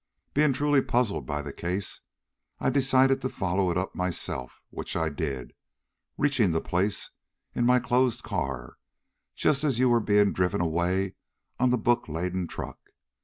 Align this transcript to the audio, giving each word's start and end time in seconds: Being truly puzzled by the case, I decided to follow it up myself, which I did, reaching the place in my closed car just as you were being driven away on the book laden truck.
Being 0.33 0.51
truly 0.53 0.81
puzzled 0.81 1.27
by 1.27 1.43
the 1.43 1.53
case, 1.53 2.01
I 2.59 2.71
decided 2.71 3.21
to 3.21 3.29
follow 3.29 3.69
it 3.69 3.77
up 3.77 3.93
myself, 3.93 4.63
which 4.71 4.95
I 4.95 5.09
did, 5.09 5.53
reaching 6.17 6.53
the 6.53 6.59
place 6.59 7.11
in 7.53 7.67
my 7.67 7.79
closed 7.79 8.23
car 8.23 8.77
just 9.35 9.63
as 9.63 9.77
you 9.77 9.89
were 9.89 9.99
being 9.99 10.33
driven 10.33 10.59
away 10.59 11.13
on 11.59 11.69
the 11.69 11.77
book 11.77 12.09
laden 12.09 12.47
truck. 12.47 12.79